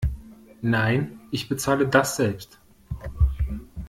[0.63, 2.57] Nein, ich bezahle das selbst.